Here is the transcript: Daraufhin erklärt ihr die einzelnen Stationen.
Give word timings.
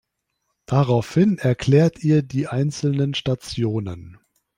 Daraufhin 0.65 1.37
erklärt 1.37 2.03
ihr 2.03 2.23
die 2.23 2.47
einzelnen 2.47 3.13
Stationen. 3.13 4.17